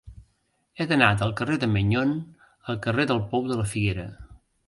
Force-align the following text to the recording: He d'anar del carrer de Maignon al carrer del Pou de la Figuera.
He 0.79 0.85
d'anar 0.91 1.09
del 1.19 1.33
carrer 1.41 1.57
de 1.65 1.69
Maignon 1.75 2.15
al 2.73 2.81
carrer 2.87 3.07
del 3.13 3.23
Pou 3.35 3.45
de 3.51 3.61
la 3.63 3.67
Figuera. 3.75 4.07